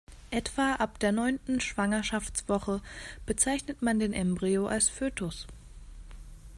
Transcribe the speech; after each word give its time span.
Etwa 0.31 0.77
ab 0.77 0.97
der 0.97 1.11
neunten 1.11 1.61
Schwangerschaftswoche 1.61 2.81
bezeichnet 3.27 3.83
man 3.83 3.99
den 3.99 4.13
Embryo 4.13 4.65
als 4.65 4.89
Fötus. 4.89 5.45